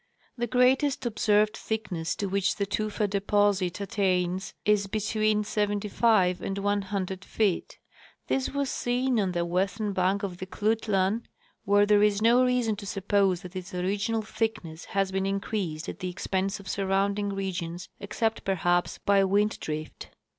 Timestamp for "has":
14.85-15.11